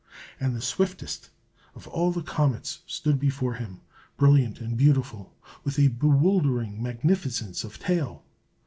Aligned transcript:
and 0.39 0.55
the 0.55 0.63
swiftest 0.63 1.29
of 1.75 1.87
all 1.89 2.11
the 2.11 2.23
comets 2.23 2.79
stood 2.87 3.19
before 3.19 3.53
him, 3.53 3.81
brilliant 4.17 4.59
and 4.59 4.75
beautiful, 4.75 5.35
with 5.63 5.77
a 5.77 5.89
bewildering 5.89 6.81
magnificence 6.81 7.63
of 7.63 7.77
tail. 7.77 8.25